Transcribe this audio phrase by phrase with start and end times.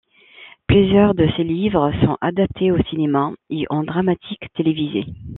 [0.67, 5.05] Plusieurs de ses livres sont adaptés au cinéma et en dramatiques télévisées.